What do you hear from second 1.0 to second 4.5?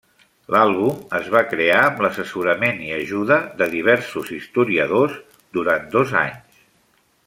es va crear amb l'assessorament i ajuda de diversos